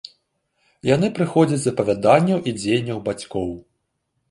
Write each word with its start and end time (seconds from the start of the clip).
Яны 0.89 1.07
прыходзяць 1.19 1.61
з 1.67 1.73
апавяданняў 1.75 2.39
і 2.51 2.55
дзеянняў 2.59 3.05
бацькоў. 3.11 3.49